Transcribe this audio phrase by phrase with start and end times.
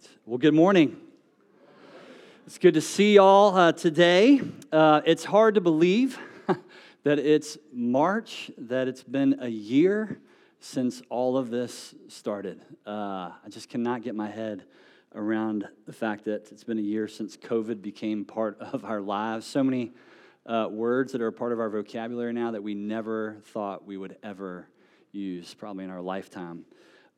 [0.00, 0.10] right.
[0.26, 0.96] Well, good morning.
[2.46, 4.40] It's good to see y'all uh, today.
[4.72, 6.18] Uh, it's hard to believe
[7.04, 10.20] that it's March, that it's been a year
[10.60, 12.60] since all of this started.
[12.86, 14.64] Uh, I just cannot get my head
[15.14, 19.46] around the fact that it's been a year since COVID became part of our lives.
[19.46, 19.92] So many
[20.46, 23.96] uh, words that are a part of our vocabulary now that we never thought we
[23.96, 24.66] would ever
[25.12, 26.64] use, probably in our lifetime.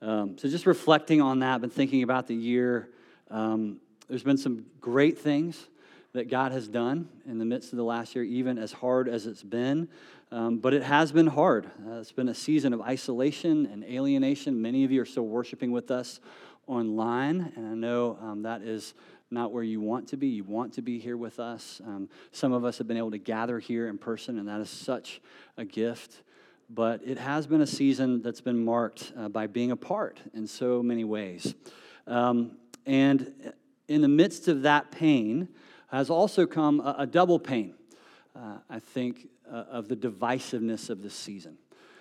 [0.02, 2.88] Um, so, just reflecting on that, been thinking about the year.
[3.30, 5.68] Um, there's been some great things
[6.12, 9.26] that God has done in the midst of the last year, even as hard as
[9.28, 9.88] it's been.
[10.32, 11.66] Um, but it has been hard.
[11.86, 14.60] Uh, it's been a season of isolation and alienation.
[14.60, 16.18] Many of you are still worshiping with us
[16.66, 18.94] online, and I know um, that is
[19.30, 20.26] not where you want to be.
[20.26, 21.80] You want to be here with us.
[21.86, 24.68] Um, some of us have been able to gather here in person, and that is
[24.68, 25.20] such
[25.56, 26.22] a gift
[26.74, 30.82] but it has been a season that's been marked uh, by being apart in so
[30.82, 31.54] many ways.
[32.06, 32.52] Um,
[32.86, 33.52] and
[33.88, 35.48] in the midst of that pain
[35.88, 37.74] has also come a, a double pain,
[38.34, 41.58] uh, I think, uh, of the divisiveness of this season.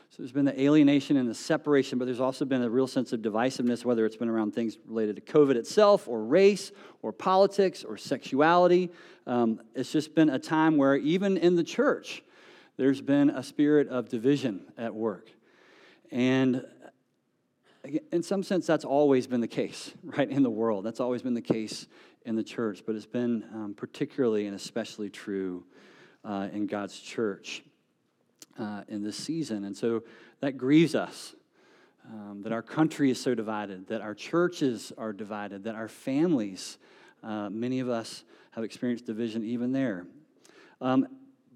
[0.09, 3.13] So there's been the alienation and the separation, but there's also been a real sense
[3.13, 7.83] of divisiveness, whether it's been around things related to COVID itself, or race, or politics,
[7.83, 8.89] or sexuality.
[9.25, 12.23] Um, it's just been a time where, even in the church,
[12.77, 15.29] there's been a spirit of division at work.
[16.11, 16.65] And
[18.11, 20.85] in some sense, that's always been the case, right, in the world.
[20.85, 21.87] That's always been the case
[22.25, 25.65] in the church, but it's been um, particularly and especially true
[26.23, 27.63] uh, in God's church
[28.59, 29.63] uh, in this season.
[29.65, 30.03] And so
[30.41, 31.35] that grieves us
[32.07, 36.77] um, that our country is so divided, that our churches are divided, that our families,
[37.23, 40.05] uh, many of us have experienced division even there.
[40.79, 41.07] Um,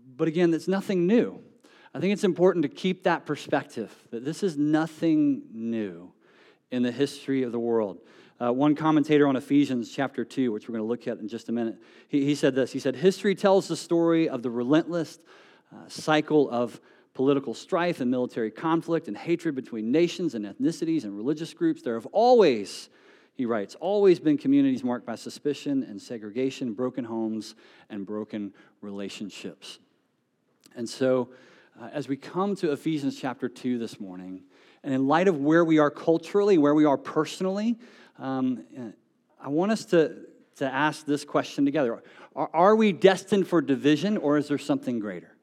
[0.06, 1.42] but again, it's nothing new.
[1.94, 6.12] I think it's important to keep that perspective that this is nothing new
[6.72, 8.00] in the history of the world.
[8.40, 11.48] Uh, one commentator on Ephesians chapter 2, which we're going to look at in just
[11.48, 11.78] a minute,
[12.10, 12.72] he, he said this.
[12.72, 15.20] He said, History tells the story of the relentless
[15.74, 16.82] uh, cycle of
[17.14, 21.82] political strife and military conflict and hatred between nations and ethnicities and religious groups.
[21.82, 22.90] There have always,
[23.36, 27.56] he writes, always been communities marked by suspicion and segregation, broken homes,
[27.90, 29.80] and broken relationships.
[30.76, 31.30] And so,
[31.80, 34.44] uh, as we come to Ephesians chapter 2 this morning,
[34.84, 37.78] and in light of where we are culturally, where we are personally,
[38.20, 38.64] um,
[39.42, 40.18] I want us to,
[40.58, 42.04] to ask this question together
[42.36, 45.36] are, are we destined for division, or is there something greater?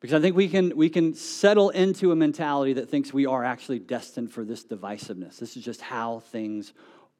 [0.00, 3.44] Because I think we can, we can settle into a mentality that thinks we are
[3.44, 5.38] actually destined for this divisiveness.
[5.38, 6.72] This is just how things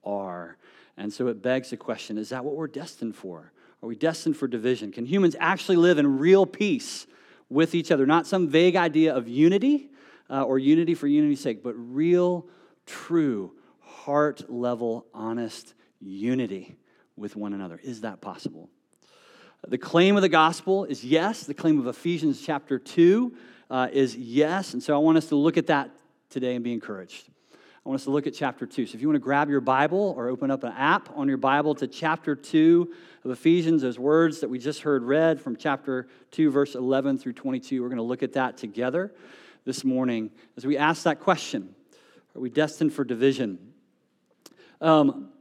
[0.04, 0.56] are.
[0.96, 3.51] And so it begs the question is that what we're destined for?
[3.82, 4.92] Are we destined for division?
[4.92, 7.06] Can humans actually live in real peace
[7.48, 8.06] with each other?
[8.06, 9.90] Not some vague idea of unity
[10.30, 12.46] uh, or unity for unity's sake, but real,
[12.86, 16.76] true, heart level, honest unity
[17.16, 17.80] with one another.
[17.82, 18.70] Is that possible?
[19.66, 21.44] The claim of the gospel is yes.
[21.44, 23.36] The claim of Ephesians chapter 2
[23.70, 24.74] uh, is yes.
[24.74, 25.90] And so I want us to look at that
[26.30, 27.28] today and be encouraged.
[27.84, 28.86] I want us to look at chapter 2.
[28.86, 31.36] So if you want to grab your Bible or open up an app on your
[31.36, 32.94] Bible to chapter 2
[33.24, 37.32] of Ephesians, those words that we just heard read from chapter 2, verse 11 through
[37.32, 39.12] 22, we're going to look at that together
[39.64, 41.74] this morning as we ask that question
[42.36, 43.58] Are we destined for division?
[44.80, 45.31] Um,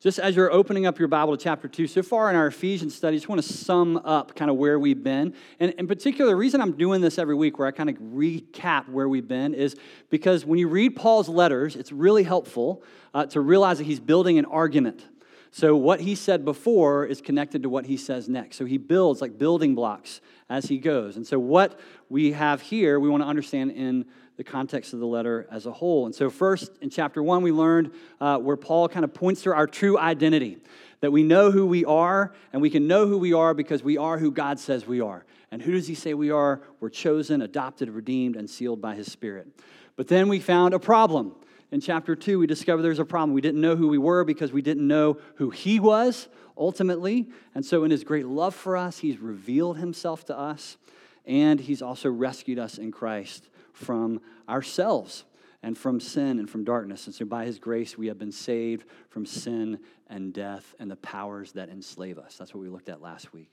[0.00, 2.94] just as you're opening up your Bible to chapter 2, so far in our Ephesians
[2.94, 5.34] study, I just want to sum up kind of where we've been.
[5.60, 8.88] And in particular, the reason I'm doing this every week, where I kind of recap
[8.88, 9.76] where we've been, is
[10.08, 14.38] because when you read Paul's letters, it's really helpful uh, to realize that he's building
[14.38, 15.04] an argument.
[15.50, 18.56] So what he said before is connected to what he says next.
[18.56, 21.16] So he builds like building blocks as he goes.
[21.16, 21.78] And so what
[22.08, 24.06] we have here, we want to understand in
[24.40, 26.06] the context of the letter as a whole.
[26.06, 27.92] And so, first, in chapter one, we learned
[28.22, 30.56] uh, where Paul kind of points to our true identity
[31.00, 33.98] that we know who we are, and we can know who we are because we
[33.98, 35.26] are who God says we are.
[35.50, 36.62] And who does he say we are?
[36.80, 39.46] We're chosen, adopted, redeemed, and sealed by his Spirit.
[39.94, 41.34] But then we found a problem.
[41.70, 43.34] In chapter 2, we discovered there's a problem.
[43.34, 47.28] We didn't know who we were because we didn't know who he was ultimately.
[47.54, 50.78] And so, in his great love for us, he's revealed himself to us,
[51.26, 53.49] and he's also rescued us in Christ
[53.80, 55.24] from ourselves
[55.62, 57.06] and from sin and from darkness.
[57.06, 59.78] And so, by his grace, we have been saved from sin
[60.08, 62.36] and death and the powers that enslave us.
[62.36, 63.50] That's what we looked at last week.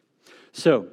[0.51, 0.87] So,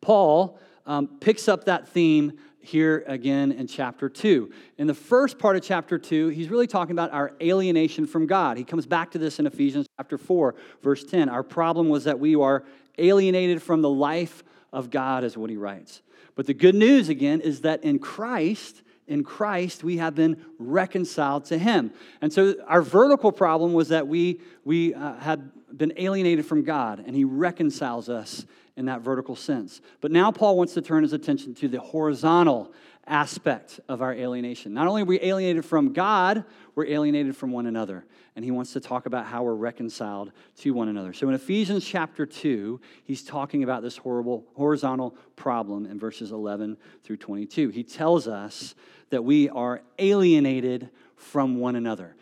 [0.00, 4.50] Paul um, picks up that theme here again in chapter 2.
[4.78, 8.56] In the first part of chapter 2, he's really talking about our alienation from God.
[8.56, 11.28] He comes back to this in Ephesians chapter 4, verse 10.
[11.28, 12.64] Our problem was that we are
[12.98, 16.02] alienated from the life of God, is what he writes.
[16.34, 21.44] But the good news, again, is that in Christ, in Christ, we have been reconciled
[21.46, 21.92] to Him.
[22.20, 27.02] And so our vertical problem was that we, we uh, had been alienated from God,
[27.06, 28.46] and He reconciles us
[28.76, 29.80] in that vertical sense.
[30.00, 32.72] But now Paul wants to turn his attention to the horizontal
[33.06, 34.72] aspect of our alienation.
[34.72, 38.04] Not only are we alienated from God, we're alienated from one another.
[38.36, 41.12] And he wants to talk about how we're reconciled to one another.
[41.12, 46.76] So in Ephesians chapter 2, he's talking about this horrible horizontal problem in verses 11
[47.02, 47.68] through 22.
[47.68, 48.74] He tells us
[49.10, 52.16] that we are alienated from one another,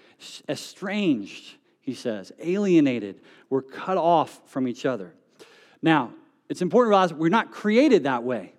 [0.49, 3.20] estranged, he says, alienated.
[3.49, 5.14] We're cut off from each other.
[5.81, 6.12] Now,
[6.49, 8.52] it's important to realize we're not created that way.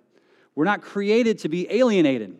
[0.54, 2.38] We're not created to be alienated.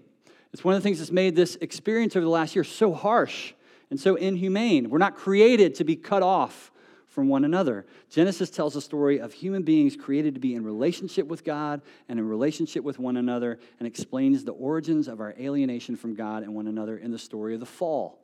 [0.52, 3.54] It's one of the things that's made this experience over the last year so harsh
[3.90, 4.88] and so inhumane.
[4.88, 6.70] We're not created to be cut off
[7.14, 7.86] from one another.
[8.10, 12.18] Genesis tells a story of human beings created to be in relationship with God and
[12.18, 16.54] in relationship with one another and explains the origins of our alienation from God and
[16.54, 18.18] one another in the story of the fall.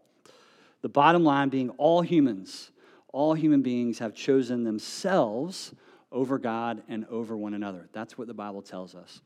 [0.83, 2.73] The bottom line being all humans,
[3.13, 5.73] all human beings have chosen themselves
[6.11, 7.89] over God and over one another.
[7.93, 9.21] That's what the Bible tells us.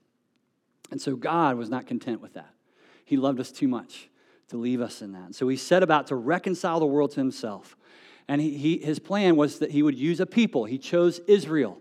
[0.90, 2.54] And so God was not content with that.
[3.04, 4.08] He loved us too much
[4.48, 5.34] to leave us in that.
[5.34, 7.76] So he set about to reconcile the world to himself.
[8.28, 10.64] And he, he, his plan was that he would use a people.
[10.64, 11.78] He chose Israel,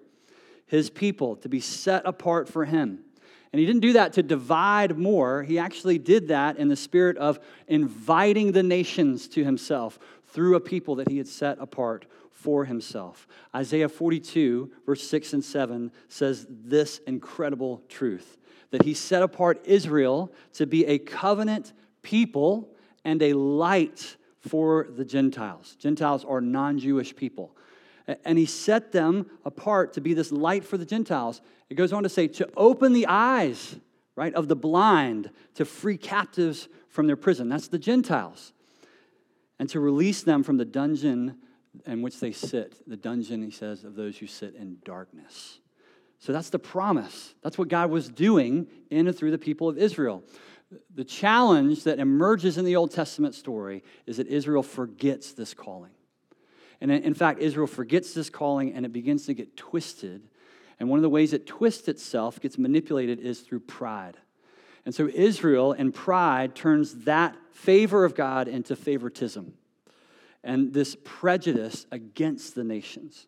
[0.66, 3.00] his people, to be set apart for him.
[3.52, 5.44] And he didn't do that to divide more.
[5.44, 10.60] He actually did that in the spirit of inviting the nations to himself through a
[10.60, 13.28] people that he had set apart for himself.
[13.56, 18.38] Isaiah 42, verse 6 and 7 says this incredible truth
[18.74, 22.74] that he set apart Israel to be a covenant people
[23.06, 25.76] and a light for the Gentiles.
[25.78, 27.56] Gentiles are non Jewish people.
[28.26, 31.40] And he set them apart to be this light for the Gentiles.
[31.70, 33.76] It goes on to say, to open the eyes,
[34.16, 37.50] right, of the blind, to free captives from their prison.
[37.50, 38.54] That's the Gentiles.
[39.60, 41.38] And to release them from the dungeon
[41.86, 42.82] in which they sit.
[42.88, 45.60] The dungeon, he says, of those who sit in darkness.
[46.24, 47.36] So that's the promise.
[47.44, 50.24] That's what God was doing in and through the people of Israel.
[50.96, 55.92] The challenge that emerges in the Old Testament story is that Israel forgets this calling.
[56.80, 60.22] And in fact, Israel forgets this calling and it begins to get twisted.
[60.80, 64.16] And one of the ways it twists itself, gets manipulated, is through pride.
[64.86, 69.56] And so Israel and pride turns that favor of God into favoritism
[70.42, 73.28] and this prejudice against the nations.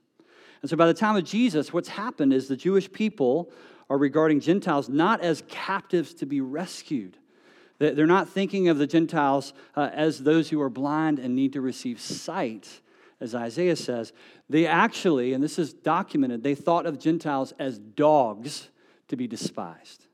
[0.65, 3.51] And so by the time of Jesus, what's happened is the Jewish people
[3.88, 7.17] are regarding Gentiles not as captives to be rescued.
[7.77, 11.62] They're not thinking of the Gentiles uh, as those who are blind and need to
[11.62, 12.81] receive sight,
[13.21, 14.12] as Isaiah says.
[14.50, 18.69] They actually, and this is documented, they thought of Gentiles as dogs
[19.09, 20.07] to be despised.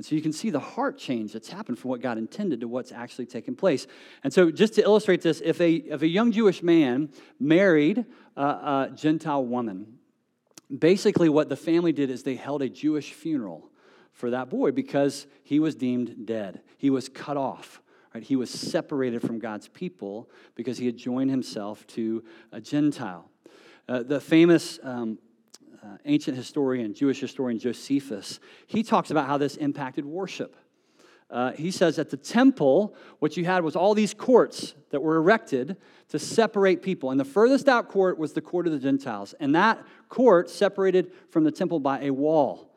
[0.00, 2.68] And so you can see the heart change that's happened from what God intended to
[2.68, 3.86] what's actually taken place.
[4.24, 8.06] And so, just to illustrate this, if a, if a young Jewish man married
[8.40, 9.98] a, a Gentile woman,
[10.76, 13.70] basically what the family did is they held a Jewish funeral
[14.12, 16.62] for that boy because he was deemed dead.
[16.78, 17.82] He was cut off.
[18.14, 18.22] Right?
[18.22, 23.30] He was separated from God's people because he had joined himself to a Gentile.
[23.88, 25.18] Uh, the famous um,
[25.82, 30.56] uh, ancient historian, Jewish historian Josephus, he talks about how this impacted worship.
[31.30, 35.16] Uh, he says at the temple, what you had was all these courts that were
[35.16, 35.76] erected
[36.08, 37.10] to separate people.
[37.10, 39.34] And the furthest out court was the court of the Gentiles.
[39.38, 42.74] And that court separated from the temple by a wall.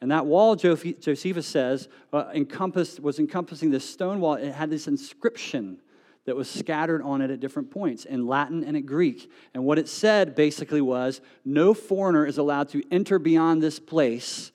[0.00, 4.34] And that wall, Josephus says, uh, encompassed, was encompassing this stone wall.
[4.34, 5.80] It had this inscription
[6.26, 9.30] that was scattered on it at different points in Latin and in Greek.
[9.54, 14.52] And what it said basically was no foreigner is allowed to enter beyond this place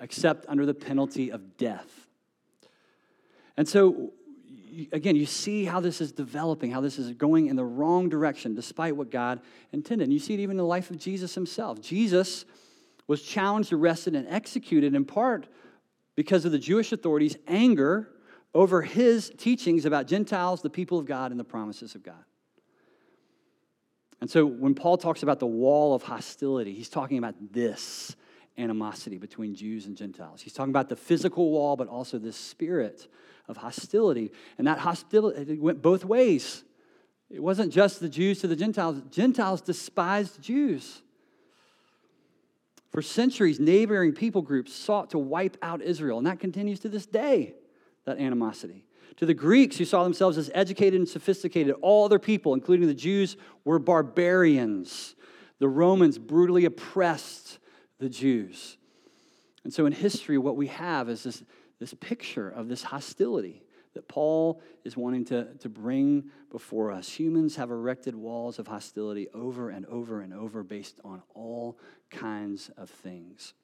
[0.00, 2.03] except under the penalty of death.
[3.56, 4.12] And so,
[4.92, 8.54] again, you see how this is developing, how this is going in the wrong direction
[8.54, 9.40] despite what God
[9.72, 10.04] intended.
[10.04, 11.80] And you see it even in the life of Jesus himself.
[11.80, 12.44] Jesus
[13.06, 15.46] was challenged, arrested, and executed in part
[16.16, 18.08] because of the Jewish authorities' anger
[18.54, 22.24] over his teachings about Gentiles, the people of God, and the promises of God.
[24.20, 28.16] And so when Paul talks about the wall of hostility, he's talking about this
[28.56, 30.40] animosity between Jews and Gentiles.
[30.40, 33.08] He's talking about the physical wall, but also this spirit
[33.48, 34.32] of hostility.
[34.58, 36.64] And that hostility went both ways.
[37.30, 41.02] It wasn't just the Jews to the Gentiles, Gentiles despised Jews.
[42.90, 47.06] For centuries, neighboring people groups sought to wipe out Israel, and that continues to this
[47.06, 47.54] day
[48.04, 48.84] that animosity.
[49.16, 52.94] To the Greeks, who saw themselves as educated and sophisticated, all other people, including the
[52.94, 55.16] Jews, were barbarians.
[55.58, 57.58] The Romans brutally oppressed
[57.98, 58.76] the Jews.
[59.64, 61.42] And so in history, what we have is this,
[61.78, 63.64] this picture of this hostility
[63.94, 67.08] that Paul is wanting to, to bring before us.
[67.08, 71.78] Humans have erected walls of hostility over and over and over based on all
[72.10, 73.54] kinds of things.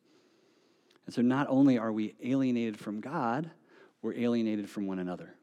[1.06, 3.50] And so not only are we alienated from God,
[4.02, 5.34] we're alienated from one another.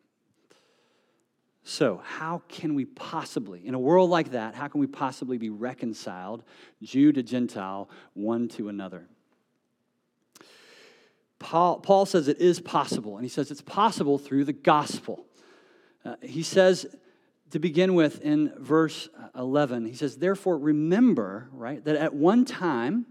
[1.63, 5.50] So, how can we possibly, in a world like that, how can we possibly be
[5.50, 6.45] reconciled,
[6.81, 9.09] Jew to Gentile, one to another?
[11.39, 15.25] Paul, Paul says it is possible, and he says it's possible through the gospel.
[16.03, 16.86] Uh, he says,
[17.51, 23.06] to begin with, in verse 11, he says, Therefore, remember, right, that at one time,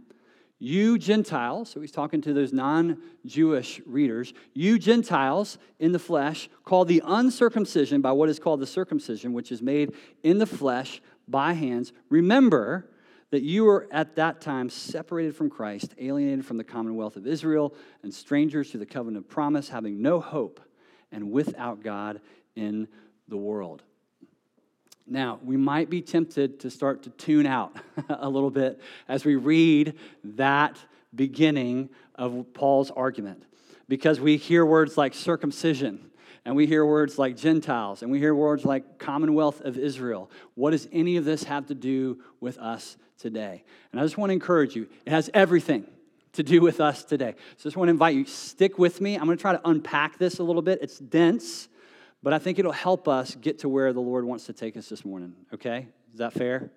[0.59, 6.49] you Gentiles, so he's talking to those non Jewish readers, you Gentiles in the flesh,
[6.65, 11.03] called the uncircumcision by what is called the circumcision, which is made in the flesh
[11.29, 12.89] by hands, remember
[13.31, 17.75] that you were at that time separated from Christ, alienated from the commonwealth of Israel,
[18.03, 20.61] and strangers to the covenant of promise, having no hope
[21.11, 22.21] and without God
[22.55, 22.89] in
[23.29, 23.83] the world.
[25.07, 27.77] Now, we might be tempted to start to tune out
[28.09, 30.79] a little bit as we read that
[31.15, 33.45] beginning of Paul's argument
[33.89, 36.11] because we hear words like circumcision
[36.45, 40.31] and we hear words like Gentiles, and we hear words like Commonwealth of Israel.
[40.55, 43.65] What does any of this have to do with us today?
[43.93, 45.87] And I just want to encourage you, it has everything
[46.33, 47.35] to do with us today.
[47.57, 49.17] So I just want to invite you, stick with me.
[49.17, 50.81] I'm going to try to unpack this a little bit.
[50.83, 51.69] It's dense,
[52.23, 54.89] but I think it'll help us get to where the Lord wants to take us
[54.89, 55.35] this morning.
[55.55, 55.89] Okay?
[56.13, 56.71] Is that fair?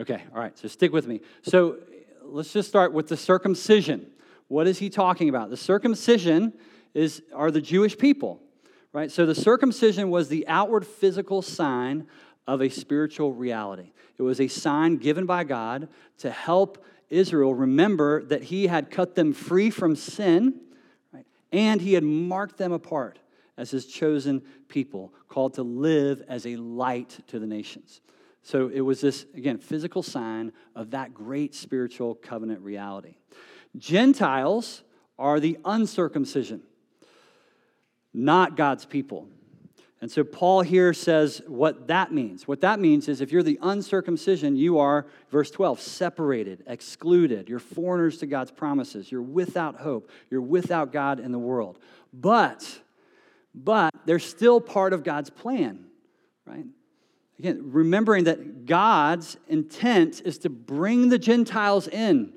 [0.00, 1.20] Okay, all right, so stick with me.
[1.42, 1.76] So
[2.22, 4.10] let's just start with the circumcision.
[4.48, 5.50] What is he talking about?
[5.50, 6.52] The circumcision
[6.94, 8.40] is, are the Jewish people
[8.94, 9.10] right?
[9.10, 12.06] So the circumcision was the outward physical sign
[12.46, 13.92] of a spiritual reality.
[14.18, 19.14] It was a sign given by God to help Israel remember that He had cut
[19.14, 20.60] them free from sin,
[21.12, 21.26] right?
[21.52, 23.18] and He had marked them apart
[23.56, 28.00] as His chosen people, called to live as a light to the nations.
[28.42, 33.16] So it was this, again, physical sign of that great spiritual covenant reality.
[33.76, 34.82] Gentiles
[35.18, 36.62] are the uncircumcision
[38.14, 39.26] not God's people.
[40.04, 42.46] And so Paul here says what that means.
[42.46, 47.48] What that means is if you're the uncircumcision, you are, verse 12, separated, excluded.
[47.48, 49.10] You're foreigners to God's promises.
[49.10, 50.10] You're without hope.
[50.28, 51.78] You're without God in the world.
[52.12, 52.82] But,
[53.54, 55.86] but they're still part of God's plan,
[56.44, 56.66] right?
[57.38, 62.34] Again, remembering that God's intent is to bring the Gentiles in.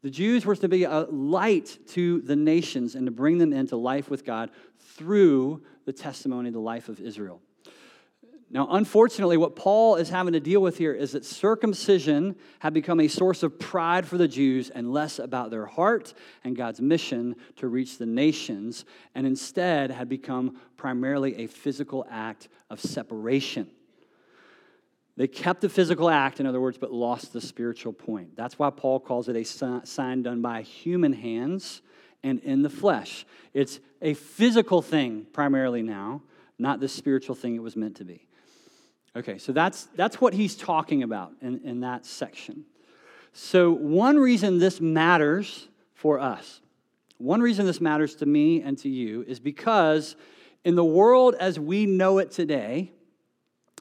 [0.00, 3.76] The Jews were to be a light to the nations and to bring them into
[3.76, 7.40] life with God through the testimony the life of Israel.
[8.50, 13.00] Now, unfortunately, what Paul is having to deal with here is that circumcision had become
[13.00, 16.12] a source of pride for the Jews and less about their heart
[16.44, 18.84] and God's mission to reach the nations,
[19.14, 23.70] and instead had become primarily a physical act of separation.
[25.16, 28.36] They kept the physical act, in other words, but lost the spiritual point.
[28.36, 29.44] That's why Paul calls it a
[29.86, 31.80] sign done by human hands
[32.22, 33.26] and in the flesh.
[33.52, 36.22] It's a physical thing primarily now,
[36.58, 38.26] not the spiritual thing it was meant to be.
[39.14, 42.64] Okay, so that's, that's what he's talking about in, in that section.
[43.34, 46.60] So, one reason this matters for us,
[47.18, 50.16] one reason this matters to me and to you is because
[50.64, 52.92] in the world as we know it today,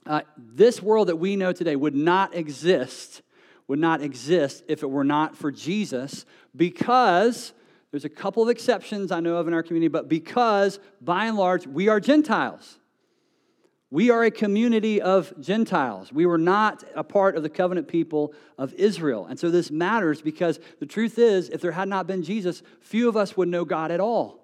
[0.05, 3.21] uh, this world that we know today would not exist,
[3.67, 7.53] would not exist if it were not for Jesus, because
[7.91, 11.37] there's a couple of exceptions I know of in our community, but because by and
[11.37, 12.79] large we are Gentiles.
[13.89, 16.13] We are a community of Gentiles.
[16.13, 19.25] We were not a part of the covenant people of Israel.
[19.25, 23.09] And so this matters because the truth is, if there had not been Jesus, few
[23.09, 24.39] of us would know God at all.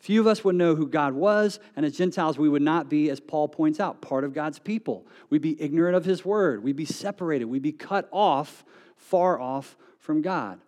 [0.00, 3.08] Few of us would know who God was, and as Gentiles, we would not be,
[3.08, 5.06] as Paul points out, part of God's people.
[5.30, 6.64] We'd be ignorant of his word.
[6.64, 7.44] We'd be separated.
[7.44, 8.64] We'd be cut off,
[8.96, 10.58] far off from God.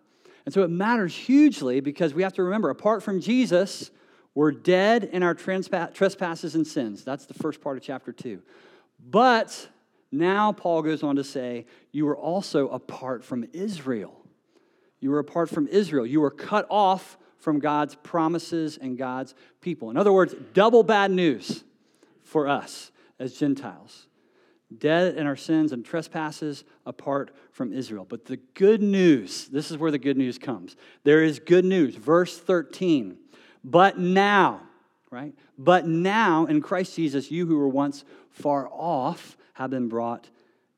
[0.45, 3.89] And so it matters hugely because we have to remember apart from Jesus,
[4.35, 7.03] we're dead in our trespasses and sins.
[7.03, 8.41] That's the first part of chapter 2.
[9.09, 9.67] But
[10.11, 14.21] now Paul goes on to say, you were also apart from Israel.
[14.99, 16.05] You were apart from Israel.
[16.05, 19.89] You were cut off from God's promises and God's people.
[19.89, 21.63] In other words, double bad news
[22.23, 24.07] for us as Gentiles
[24.75, 28.05] dead in our sins and trespasses apart from Israel.
[28.07, 30.75] But the good news, this is where the good news comes.
[31.03, 31.95] There is good news.
[31.95, 33.17] Verse 13.
[33.63, 34.61] But now,
[35.11, 35.33] right?
[35.57, 40.29] But now in Christ Jesus, you who were once far off have been brought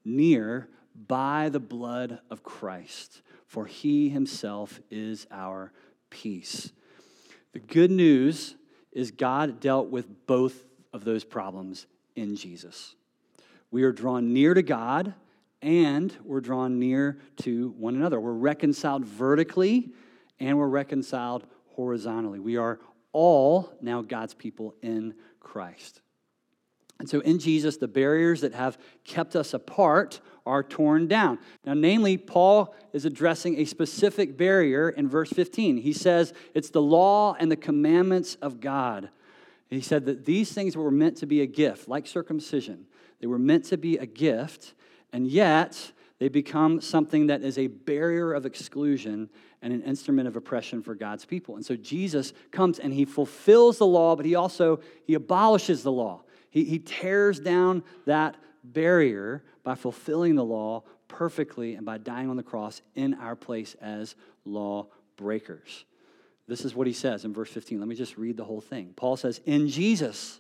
[0.06, 0.70] near
[1.08, 5.72] by the blood of Christ, for he himself is our
[6.10, 6.72] peace.
[7.54, 8.56] The good news
[8.92, 10.64] is God dealt with both
[10.94, 12.96] of those problems in Jesus.
[13.72, 15.14] We are drawn near to God
[15.62, 18.20] and we're drawn near to one another.
[18.20, 19.90] We're reconciled vertically
[20.40, 21.46] and we're reconciled
[21.76, 22.40] horizontally.
[22.40, 22.80] We are
[23.12, 26.02] all now God's people in Christ.
[27.00, 31.38] And so in Jesus, the barriers that have kept us apart are torn down.
[31.64, 35.78] Now, namely, Paul is addressing a specific barrier in verse 15.
[35.78, 39.10] He says it's the law and the commandments of God.
[39.70, 42.87] He said that these things were meant to be a gift, like circumcision.
[43.20, 44.74] They were meant to be a gift,
[45.12, 49.30] and yet they become something that is a barrier of exclusion
[49.62, 51.56] and an instrument of oppression for God's people.
[51.56, 55.92] And so Jesus comes and he fulfills the law, but he also he abolishes the
[55.92, 56.24] law.
[56.50, 62.36] He, he tears down that barrier by fulfilling the law perfectly and by dying on
[62.36, 65.86] the cross in our place as law breakers.
[66.48, 67.80] This is what he says in verse 15.
[67.80, 68.94] Let me just read the whole thing.
[68.96, 70.40] Paul says, In Jesus,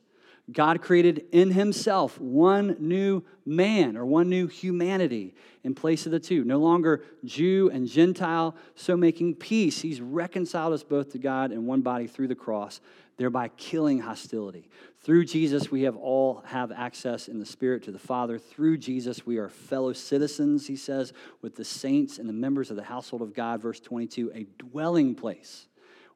[0.51, 6.21] God created in himself one new man or one new humanity in place of the
[6.21, 6.45] two.
[6.45, 9.81] No longer Jew and Gentile, so making peace.
[9.81, 12.79] He's reconciled us both to God in one body through the cross,
[13.17, 14.69] thereby killing hostility.
[15.01, 18.39] Through Jesus, we have all have access in the Spirit to the Father.
[18.39, 21.11] Through Jesus, we are fellow citizens, he says,
[21.41, 23.61] with the saints and the members of the household of God.
[23.61, 25.67] Verse 22, a dwelling place.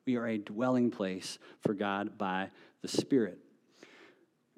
[0.06, 2.50] We are a dwelling place for God by
[2.82, 3.38] the Spirit.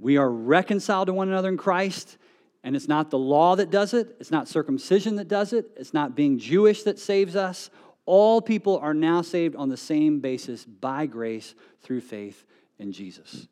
[0.03, 2.17] We are reconciled to one another in Christ,
[2.61, 5.93] and it's not the law that does it, it's not circumcision that does it, it's
[5.93, 7.69] not being Jewish that saves us.
[8.05, 12.43] All people are now saved on the same basis by grace through faith
[12.77, 13.47] in Jesus.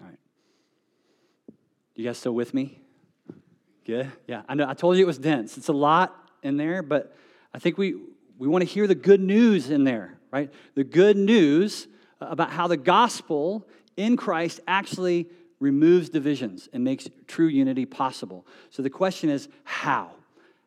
[0.00, 0.18] All right.
[1.94, 2.76] You guys still with me?
[3.86, 4.10] Good?
[4.26, 5.56] Yeah, I know I told you it was dense.
[5.56, 7.16] It's a lot in there, but
[7.54, 7.94] I think we,
[8.38, 10.52] we want to hear the good news in there, right?
[10.74, 11.86] The good news
[12.20, 15.28] about how the gospel in Christ actually
[15.60, 18.46] removes divisions and makes true unity possible.
[18.70, 20.10] So the question is how?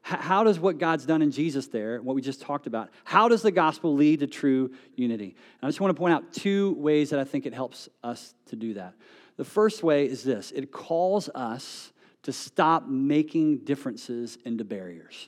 [0.02, 3.42] How does what God's done in Jesus there, what we just talked about, how does
[3.42, 5.36] the gospel lead to true unity?
[5.62, 8.34] And I just want to point out two ways that I think it helps us
[8.46, 8.94] to do that.
[9.36, 11.92] The first way is this it calls us
[12.24, 15.28] to stop making differences into barriers.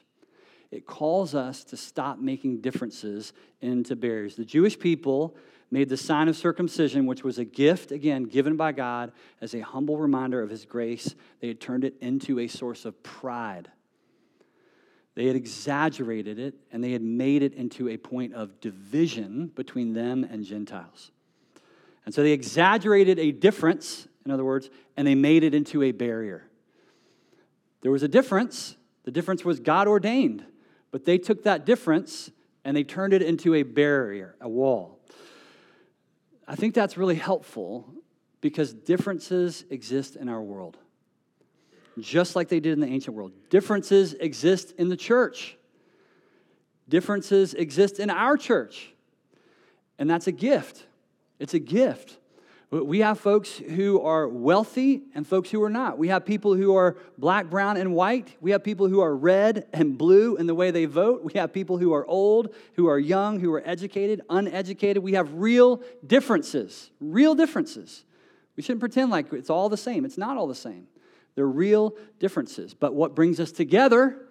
[0.71, 4.35] It calls us to stop making differences into barriers.
[4.35, 5.35] The Jewish people
[5.71, 9.59] made the sign of circumcision, which was a gift, again, given by God as a
[9.59, 11.15] humble reminder of his grace.
[11.41, 13.69] They had turned it into a source of pride.
[15.15, 19.93] They had exaggerated it and they had made it into a point of division between
[19.93, 21.11] them and Gentiles.
[22.05, 25.91] And so they exaggerated a difference, in other words, and they made it into a
[25.91, 26.49] barrier.
[27.81, 28.77] There was a difference.
[29.03, 30.45] The difference was God ordained,
[30.91, 32.31] but they took that difference
[32.63, 34.98] and they turned it into a barrier, a wall.
[36.49, 37.87] I think that's really helpful
[38.41, 40.77] because differences exist in our world,
[41.99, 43.33] just like they did in the ancient world.
[43.51, 45.55] Differences exist in the church,
[46.89, 48.91] differences exist in our church.
[49.99, 50.85] And that's a gift.
[51.39, 52.17] It's a gift.
[52.71, 55.97] We have folks who are wealthy and folks who are not.
[55.97, 58.35] We have people who are black, brown, and white.
[58.41, 61.23] We have people who are red and blue in the way they vote.
[61.23, 65.01] We have people who are old, who are young, who are educated, uneducated.
[65.01, 68.05] We have real differences, real differences.
[68.55, 70.05] We shouldn't pretend like it's all the same.
[70.05, 70.87] It's not all the same.
[71.33, 72.75] They're real differences.
[72.75, 74.27] But what brings us together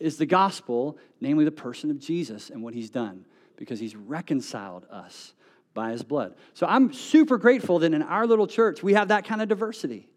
[0.00, 3.26] is the gospel, namely the person of Jesus and what he's done,
[3.56, 5.34] because he's reconciled us
[5.74, 6.34] by his blood.
[6.54, 10.08] So I'm super grateful that in our little church we have that kind of diversity.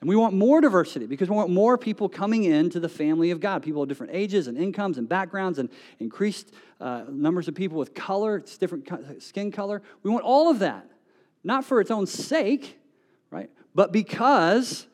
[0.00, 3.38] And we want more diversity because we want more people coming into the family of
[3.38, 5.68] God, people of different ages and incomes and backgrounds and
[6.00, 8.88] increased uh, numbers of people with color, it's different
[9.22, 9.80] skin color.
[10.02, 10.90] We want all of that,
[11.44, 12.80] not for its own sake,
[13.30, 13.48] right?
[13.76, 14.88] But because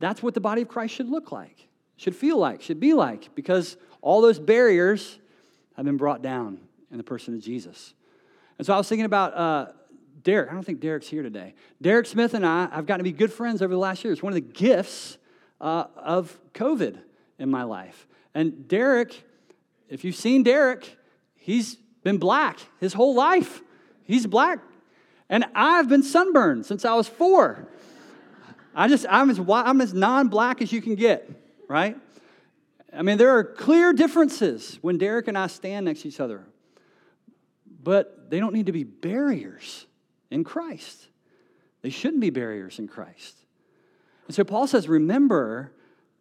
[0.00, 3.32] that's what the body of Christ should look like, should feel like, should be like,
[3.36, 5.20] because all those barriers
[5.76, 6.58] have been brought down
[6.90, 7.94] in the person of Jesus.
[8.60, 9.72] And so I was thinking about uh,
[10.22, 10.50] Derek.
[10.50, 11.54] I don't think Derek's here today.
[11.80, 14.12] Derek Smith and I have gotten to be good friends over the last year.
[14.12, 15.16] It's one of the gifts
[15.62, 16.98] uh, of COVID
[17.38, 18.06] in my life.
[18.34, 19.24] And Derek,
[19.88, 20.94] if you've seen Derek,
[21.36, 23.62] he's been black his whole life.
[24.04, 24.58] He's black.
[25.30, 27.66] And I've been sunburned since I was four.
[28.74, 31.30] I just, I'm as, I'm as non black as you can get,
[31.66, 31.96] right?
[32.94, 36.44] I mean, there are clear differences when Derek and I stand next to each other
[37.82, 39.86] but they don't need to be barriers
[40.30, 41.08] in Christ.
[41.82, 43.36] They shouldn't be barriers in Christ.
[44.26, 45.72] And so Paul says, remember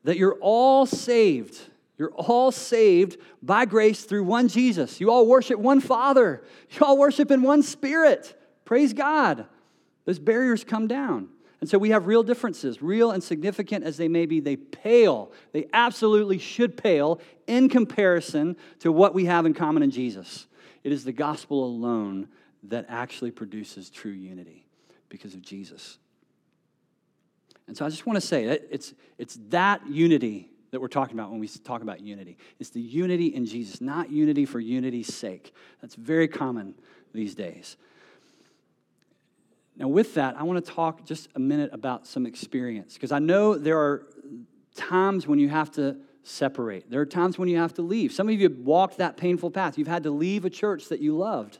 [0.04, 1.60] that you're all saved.
[1.98, 5.02] You're all saved by grace through one Jesus.
[5.02, 6.41] You all worship one Father.
[6.72, 8.39] You all worship in one Spirit.
[8.63, 9.45] Praise God.
[10.06, 11.28] Those barriers come down.
[11.60, 15.34] And so we have real differences, real and significant as they may be, they pale.
[15.52, 20.48] They absolutely should pale in comparison to what we have in common in Jesus.
[20.84, 22.28] It is the gospel alone
[22.63, 24.65] that actually produces true unity
[25.10, 25.98] because of Jesus.
[27.68, 31.15] And so I just want to say that it's, it's that unity that we're talking
[31.18, 32.38] about when we talk about unity.
[32.60, 35.54] It's the unity in Jesus, not unity for unity's sake.
[35.82, 36.76] That's very common
[37.13, 37.78] these days.
[39.76, 43.20] Now, with that, I want to talk just a minute about some experience because I
[43.20, 44.08] know there are
[44.76, 45.98] times when you have to
[46.30, 46.89] separate.
[46.89, 48.13] There are times when you have to leave.
[48.13, 49.78] Some of you have walked that painful path.
[49.78, 51.58] You've had to leave a church that you loved.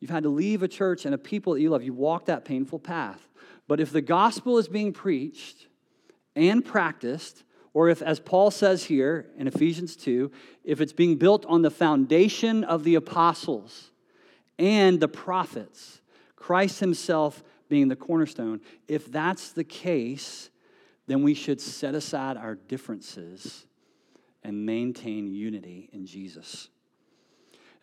[0.00, 1.82] You've had to leave a church and a people that you love.
[1.82, 3.28] You walked that painful path.
[3.66, 5.66] But if the gospel is being preached
[6.36, 7.42] and practiced,
[7.72, 10.30] or if, as Paul says here in Ephesians 2,
[10.62, 13.90] if it's being built on the foundation of the apostles
[14.58, 16.00] and the prophets,
[16.36, 20.50] Christ Himself being the cornerstone, if that's the case,
[21.06, 23.66] then we should set aside our differences
[24.42, 26.68] and maintain unity in Jesus.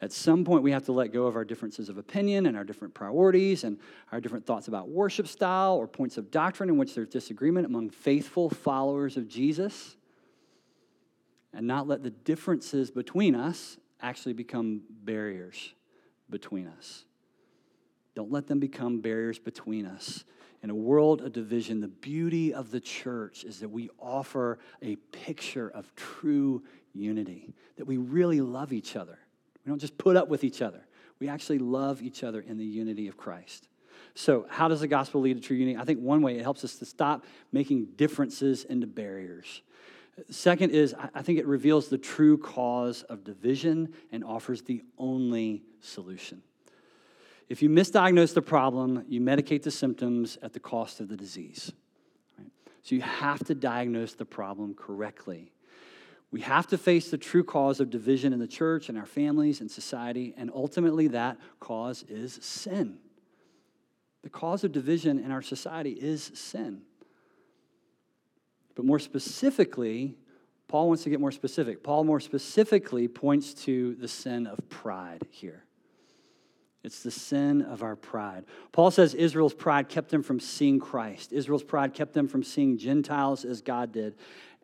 [0.02, 2.64] At some point, we have to let go of our differences of opinion and our
[2.64, 3.78] different priorities and
[4.12, 7.92] our different thoughts about worship style or points of doctrine in which there's disagreement among
[7.92, 9.96] faithful followers of Jesus,
[11.54, 15.74] and not let the differences between us actually become barriers
[16.32, 17.06] between us.
[18.16, 20.24] Don't let them become barriers between us.
[20.64, 24.96] In a world of division, the beauty of the church is that we offer a
[25.12, 29.18] picture of true unity, that we really love each other.
[29.66, 30.86] We don't just put up with each other,
[31.20, 33.68] we actually love each other in the unity of Christ.
[34.14, 35.78] So, how does the gospel lead to true unity?
[35.78, 39.62] I think one way it helps us to stop making differences into barriers.
[40.30, 45.64] Second is, I think it reveals the true cause of division and offers the only
[45.80, 46.42] solution.
[47.52, 51.74] If you misdiagnose the problem, you medicate the symptoms at the cost of the disease.
[52.40, 52.48] Right?
[52.82, 55.52] So you have to diagnose the problem correctly.
[56.32, 59.60] We have to face the true cause of division in the church and our families
[59.60, 63.00] and society, and ultimately that cause is sin.
[64.24, 66.84] The cause of division in our society is sin.
[68.76, 70.16] But more specifically,
[70.70, 71.84] Paul wants to get more specific.
[71.84, 75.66] Paul more specifically points to the sin of pride here.
[76.84, 78.46] It's the sin of our pride.
[78.72, 81.32] Paul says Israel's pride kept them from seeing Christ.
[81.32, 84.16] Israel's pride kept them from seeing Gentiles as God did.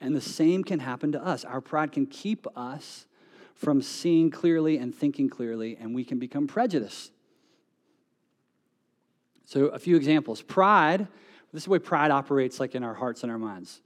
[0.02, 1.46] And the same can happen to us.
[1.46, 3.06] Our pride can keep us
[3.54, 7.12] from seeing clearly and thinking clearly, and we can become prejudiced.
[9.46, 10.42] So, a few examples.
[10.42, 11.08] Pride,
[11.52, 13.82] this is the way pride operates like in our hearts and our minds.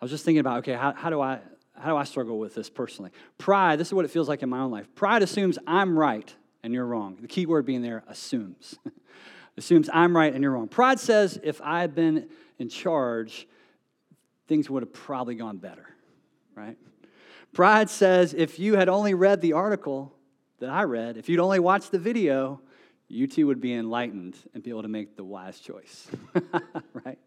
[0.00, 1.40] I was just thinking about, okay, how, how do I
[1.78, 3.10] how do I struggle with this personally?
[3.36, 4.86] Pride, this is what it feels like in my own life.
[4.94, 7.18] Pride assumes I'm right and you're wrong.
[7.20, 8.76] The key word being there, assumes.
[9.56, 10.68] assumes I'm right and you're wrong.
[10.68, 13.46] Pride says if I had been in charge,
[14.48, 15.86] things would have probably gone better,
[16.54, 16.76] right?
[17.52, 20.12] Pride says if you had only read the article
[20.58, 22.60] that I read, if you'd only watched the video,
[23.08, 26.08] you too would be enlightened and be able to make the wise choice,
[27.04, 27.18] right?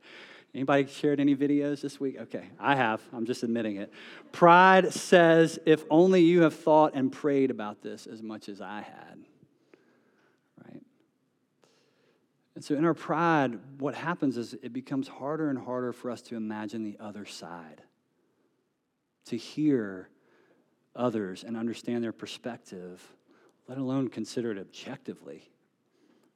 [0.54, 2.20] Anybody shared any videos this week?
[2.20, 3.02] Okay, I have.
[3.14, 3.92] I'm just admitting it.
[4.32, 8.82] Pride says, if only you have thought and prayed about this as much as I
[8.82, 9.20] had.
[10.66, 10.82] Right?
[12.56, 16.22] And so, in our pride, what happens is it becomes harder and harder for us
[16.24, 17.84] to imagine the other side,
[19.26, 20.10] to hear
[20.96, 23.04] others and understand their perspective,
[23.68, 25.48] let alone consider it objectively.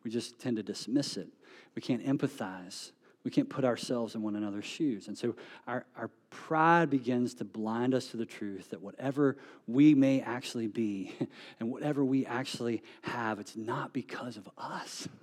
[0.04, 1.30] We just tend to dismiss it.
[1.73, 2.91] We can't empathize.
[3.23, 5.07] We can't put ourselves in one another's shoes.
[5.07, 9.95] And so our, our pride begins to blind us to the truth that whatever we
[9.95, 11.13] may actually be
[11.59, 15.07] and whatever we actually have, it's not because of us.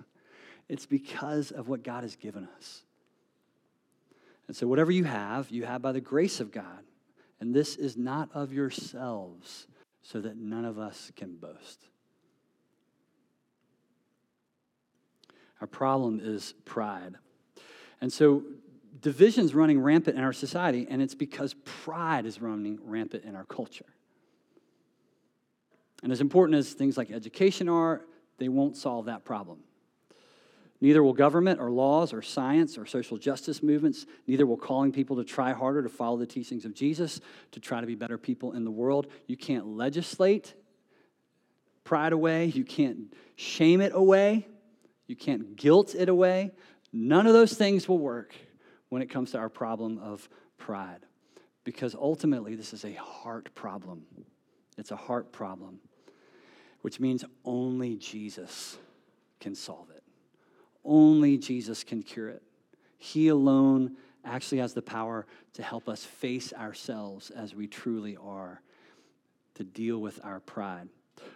[0.69, 2.83] It's because of what God has given us.
[4.47, 6.79] And so, whatever you have, you have by the grace of God.
[7.41, 9.67] And this is not of yourselves,
[10.01, 11.87] so that none of us can boast.
[15.59, 17.15] Our problem is pride.
[18.01, 18.43] And so,
[18.99, 23.45] division's running rampant in our society, and it's because pride is running rampant in our
[23.45, 23.85] culture.
[26.03, 28.01] And as important as things like education are,
[28.37, 29.59] they won't solve that problem.
[30.81, 34.07] Neither will government or laws or science or social justice movements.
[34.25, 37.81] Neither will calling people to try harder to follow the teachings of Jesus, to try
[37.81, 39.05] to be better people in the world.
[39.27, 40.55] You can't legislate
[41.83, 42.45] pride away.
[42.45, 44.47] You can't shame it away.
[45.07, 46.51] You can't guilt it away.
[46.93, 48.35] None of those things will work
[48.89, 50.27] when it comes to our problem of
[50.57, 51.05] pride.
[51.63, 54.03] Because ultimately, this is a heart problem.
[54.77, 55.79] It's a heart problem,
[56.81, 58.77] which means only Jesus
[59.39, 60.03] can solve it.
[60.83, 62.41] only Jesus can cure it.
[62.97, 68.61] He alone actually has the power to help us face ourselves as we truly are,
[69.55, 70.89] to deal with our pride.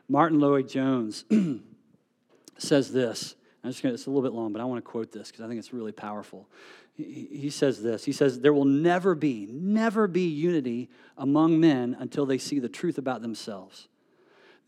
[0.07, 1.25] Martyn Lloyd-Jones
[2.57, 3.35] says this.
[3.65, 5.43] I'm just gonna, it's a little bit long, but I want to quote this because
[5.43, 6.47] I think it's really powerful.
[6.93, 8.05] He, he says this.
[8.05, 12.69] He says, There will never be, never be unity among men until they see the
[12.69, 13.87] truth about themselves.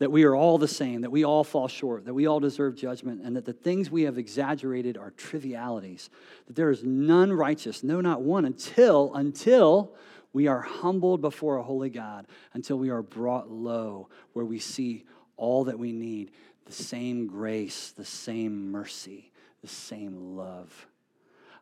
[0.00, 2.74] That we are all the same, that we all fall short, that we all deserve
[2.74, 6.10] judgment, and that the things we have exaggerated are trivialities,
[6.48, 9.94] that there is none righteous, no, not one, until, until
[10.32, 15.04] we are humbled before a holy God, until we are brought low, where we see
[15.36, 16.32] all that we need
[16.68, 20.86] the same grace, the same mercy, the same love.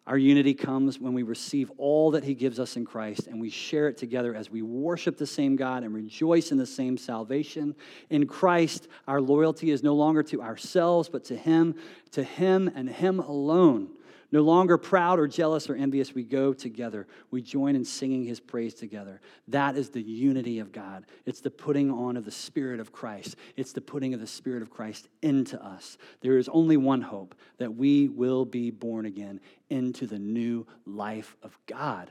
[0.07, 3.51] Our unity comes when we receive all that He gives us in Christ and we
[3.51, 7.75] share it together as we worship the same God and rejoice in the same salvation.
[8.11, 11.75] In Christ, our loyalty is no longer to ourselves, but to Him,
[12.12, 13.88] to Him and Him alone.
[14.33, 17.07] No longer proud or jealous or envious, we go together.
[17.31, 19.21] We join in singing his praise together.
[19.49, 21.07] That is the unity of God.
[21.25, 23.37] It's the putting on of the Spirit of Christ.
[23.57, 25.97] It's the putting of the Spirit of Christ into us.
[26.23, 31.37] There is only one hope that we will be born again into the new life
[31.43, 32.11] of God.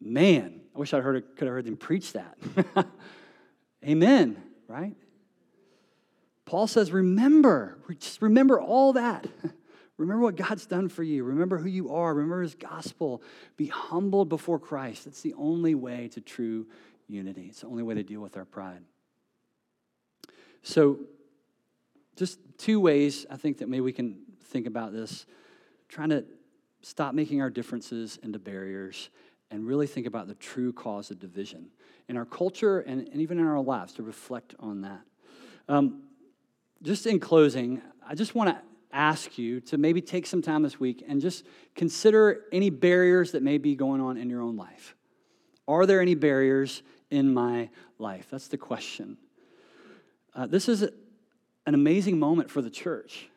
[0.00, 2.36] Man, I wish I heard, could have heard them preach that.
[3.86, 4.94] Amen, right?
[6.44, 9.26] Paul says, remember, just remember all that.
[10.00, 11.24] Remember what God's done for you.
[11.24, 12.14] Remember who you are.
[12.14, 13.22] Remember his gospel.
[13.58, 15.06] Be humbled before Christ.
[15.06, 16.66] It's the only way to true
[17.06, 17.48] unity.
[17.50, 18.80] It's the only way to deal with our pride.
[20.62, 21.00] So,
[22.16, 25.26] just two ways I think that maybe we can think about this.
[25.88, 26.24] Trying to
[26.80, 29.10] stop making our differences into barriers
[29.50, 31.66] and really think about the true cause of division
[32.08, 35.02] in our culture and, and even in our lives to reflect on that.
[35.68, 36.04] Um,
[36.82, 40.80] just in closing, I just want to ask you to maybe take some time this
[40.80, 44.94] week and just consider any barriers that may be going on in your own life.
[45.68, 48.26] Are there any barriers in my life?
[48.30, 49.16] That's the question.
[50.34, 53.28] Uh, this is an amazing moment for the church.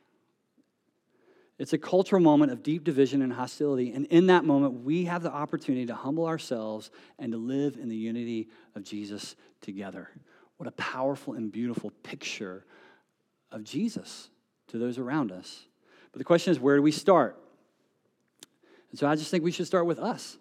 [1.60, 3.92] It's a cultural moment of deep division and hostility.
[3.92, 6.89] And in that moment, we have the opportunity to humble ourselves
[7.20, 10.10] and to live in the unity of Jesus together.
[10.58, 12.66] What a powerful and beautiful picture
[13.52, 14.30] of Jesus
[14.74, 15.66] to those around us.
[16.12, 17.38] But the question is, where do we start?
[18.90, 20.38] And so I just think we should start with us,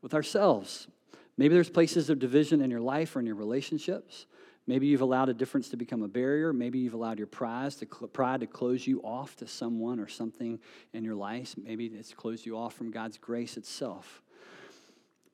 [0.00, 0.88] with ourselves.
[1.36, 4.24] Maybe there's places of division in your life or in your relationships.
[4.66, 6.54] Maybe you've allowed a difference to become a barrier.
[6.54, 10.58] Maybe you've allowed your pride to, pride to close you off to someone or something
[10.94, 11.54] in your life.
[11.62, 14.22] Maybe it's closed you off from God's grace itself.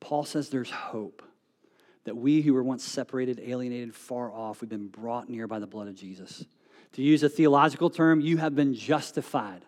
[0.01, 1.23] Paul says there's hope
[2.05, 5.69] that we who were once separated, alienated, far off, we've been brought near by the
[5.69, 6.45] blood of Jesus.
[6.93, 9.65] To use a theological term, you have been justified,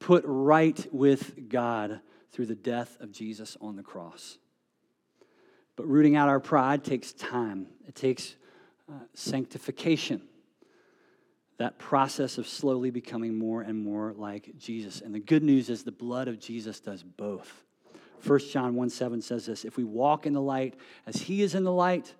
[0.00, 2.00] put right with God
[2.32, 4.38] through the death of Jesus on the cross.
[5.76, 8.34] But rooting out our pride takes time, it takes
[8.90, 10.22] uh, sanctification.
[11.58, 15.00] That process of slowly becoming more and more like Jesus.
[15.00, 17.64] And the good news is the blood of Jesus does both.
[18.24, 20.74] 1 John 1 7 says this If we walk in the light
[21.06, 22.14] as he is in the light,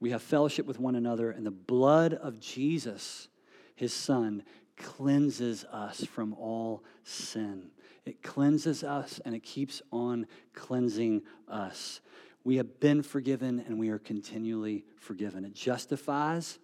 [0.00, 3.28] we have fellowship with one another, and the blood of Jesus,
[3.76, 4.42] his son,
[4.76, 7.70] cleanses us from all sin.
[8.06, 12.00] It cleanses us and it keeps on cleansing us.
[12.44, 15.44] We have been forgiven and we are continually forgiven.
[15.44, 16.58] It justifies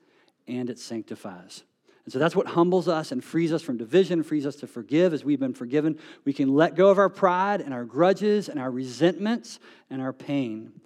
[0.49, 1.63] and it sanctifies.
[2.05, 5.13] And so that's what humbles us and frees us from division, frees us to forgive
[5.13, 5.99] as we've been forgiven.
[6.25, 9.59] We can let go of our pride and our grudges and our resentments
[9.91, 10.81] and our pain.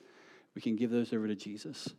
[0.54, 1.90] We can give those over to Jesus.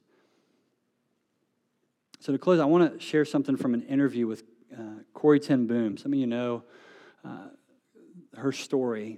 [2.21, 5.65] So, to close, I want to share something from an interview with uh, Corrie Ten
[5.65, 5.97] Boom.
[5.97, 6.61] Some of you know
[7.25, 7.47] uh,
[8.37, 9.17] her story.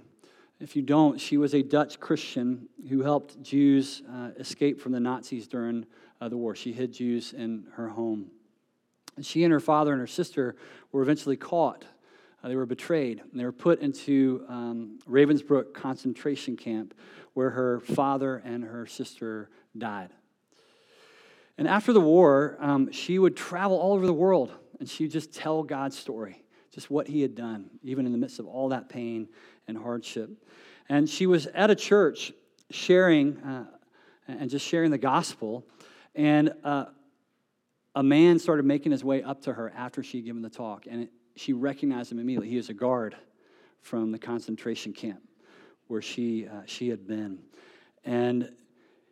[0.58, 5.00] If you don't, she was a Dutch Christian who helped Jews uh, escape from the
[5.00, 5.84] Nazis during
[6.18, 6.54] uh, the war.
[6.54, 8.30] She hid Jews in her home.
[9.20, 10.56] She and her father and her sister
[10.90, 11.84] were eventually caught.
[12.42, 16.94] Uh, they were betrayed, and they were put into um, Ravensbrück concentration camp,
[17.34, 20.08] where her father and her sister died.
[21.56, 25.32] And after the war, um, she would travel all over the world and she'd just
[25.32, 28.88] tell God's story, just what he had done, even in the midst of all that
[28.88, 29.28] pain
[29.68, 30.30] and hardship.
[30.88, 32.32] And she was at a church
[32.70, 33.66] sharing uh,
[34.26, 35.64] and just sharing the gospel.
[36.14, 36.86] And uh,
[37.94, 40.86] a man started making his way up to her after she had given the talk.
[40.90, 42.48] And it, she recognized him immediately.
[42.48, 43.16] He was a guard
[43.80, 45.20] from the concentration camp
[45.86, 47.38] where she, uh, she had been.
[48.04, 48.50] And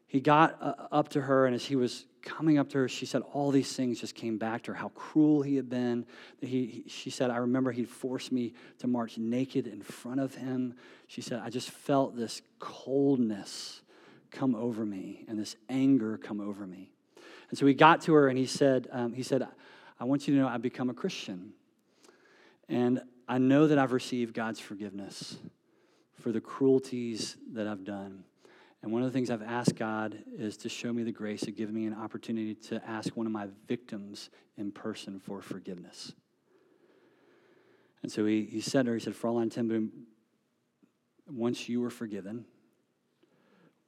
[0.07, 2.89] he got uh, up to her, and as he was coming up to her.
[2.89, 6.07] She said all these things just came back to her how cruel he had been.
[6.41, 10.35] He, he, she said, I remember he'd forced me to march naked in front of
[10.35, 10.75] him.
[11.07, 13.83] She said, I just felt this coldness
[14.31, 16.91] come over me and this anger come over me.
[17.51, 19.47] And so he got to her and he said, um, he said,
[20.01, 21.53] I want you to know I've become a Christian.
[22.69, 25.37] And I know that I've received God's forgiveness
[26.21, 28.25] for the cruelties that I've done.
[28.83, 31.53] And one of the things I've asked God is to show me the grace to
[31.53, 36.13] give me an opportunity to ask one of my victims in person for forgiveness.
[38.03, 39.93] And so he, he said to her, he said, Fraulein ten Boom,
[41.31, 42.45] once you were forgiven,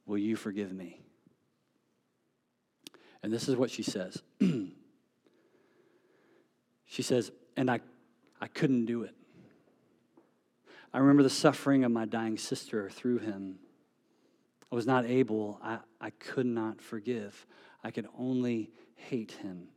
[0.05, 1.01] will you forgive me?
[3.21, 4.21] And this is what she says.
[6.85, 7.81] she says, and I,
[8.39, 9.13] I couldn't do it.
[10.93, 13.59] I remember the suffering of my dying sister through him.
[14.71, 17.45] I was not able, I, I could not forgive.
[17.83, 19.67] I could only hate him.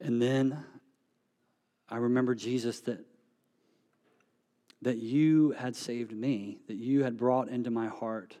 [0.00, 0.62] And then
[1.88, 3.04] I remember, Jesus, that,
[4.82, 8.36] that you had saved me, that you had brought into my heart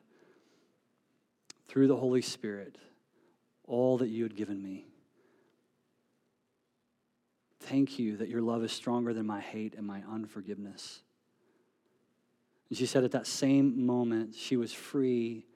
[1.66, 2.76] through the Holy Spirit
[3.66, 4.86] all that you had given me.
[7.60, 11.03] Thank you that your love is stronger than my hate and my unforgiveness.
[12.68, 15.46] And she said at that same moment, she was free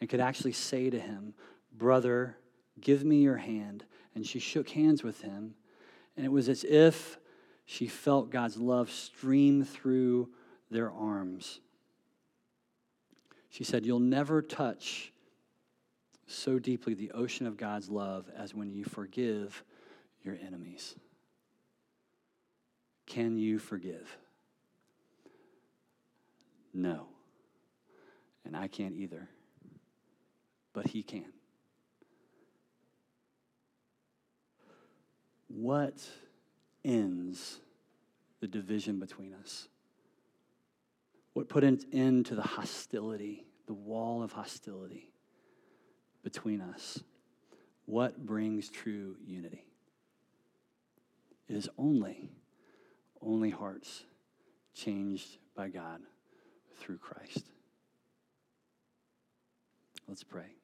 [0.00, 1.34] and could actually say to him,
[1.72, 2.36] Brother,
[2.80, 3.84] give me your hand.
[4.14, 5.54] And she shook hands with him.
[6.16, 7.18] And it was as if
[7.64, 10.30] she felt God's love stream through
[10.70, 11.60] their arms.
[13.50, 15.12] She said, You'll never touch
[16.26, 19.64] so deeply the ocean of God's love as when you forgive
[20.22, 20.94] your enemies.
[23.06, 24.18] Can you forgive?
[26.78, 27.08] No.
[28.44, 29.28] And I can't either.
[30.72, 31.32] But He can.
[35.48, 36.08] What
[36.84, 37.58] ends
[38.40, 39.66] the division between us?
[41.32, 45.10] What put an end to the hostility, the wall of hostility
[46.22, 47.02] between us?
[47.86, 49.64] What brings true unity?
[51.48, 52.30] It is only
[53.20, 54.04] only hearts
[54.74, 56.00] changed by God
[56.78, 57.44] through Christ.
[60.06, 60.57] Let's pray.